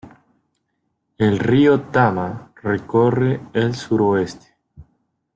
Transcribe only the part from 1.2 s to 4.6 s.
río Tama recorre el suroeste.